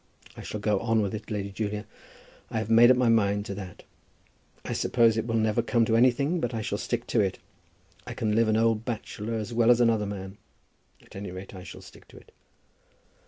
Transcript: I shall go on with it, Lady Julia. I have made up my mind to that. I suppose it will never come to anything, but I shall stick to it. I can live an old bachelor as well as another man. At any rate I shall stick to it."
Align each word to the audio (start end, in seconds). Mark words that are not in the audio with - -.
I 0.35 0.41
shall 0.41 0.59
go 0.59 0.79
on 0.79 1.03
with 1.03 1.13
it, 1.13 1.29
Lady 1.29 1.51
Julia. 1.51 1.85
I 2.49 2.57
have 2.57 2.71
made 2.71 2.89
up 2.89 2.97
my 2.97 3.07
mind 3.07 3.45
to 3.45 3.53
that. 3.53 3.83
I 4.65 4.73
suppose 4.73 5.15
it 5.15 5.27
will 5.27 5.35
never 5.35 5.61
come 5.61 5.85
to 5.85 5.95
anything, 5.95 6.39
but 6.39 6.55
I 6.55 6.63
shall 6.63 6.79
stick 6.79 7.05
to 7.05 7.19
it. 7.19 7.37
I 8.07 8.15
can 8.15 8.33
live 8.35 8.47
an 8.47 8.57
old 8.57 8.83
bachelor 8.83 9.35
as 9.35 9.53
well 9.53 9.69
as 9.69 9.79
another 9.79 10.07
man. 10.07 10.39
At 11.03 11.15
any 11.15 11.29
rate 11.29 11.53
I 11.53 11.61
shall 11.61 11.83
stick 11.83 12.07
to 12.07 12.17
it." 12.17 12.31